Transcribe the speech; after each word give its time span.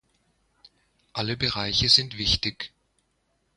Alle 1.13 1.37
Bereiche 1.37 1.87
sind 1.87 2.17
wichtig. 2.17 2.71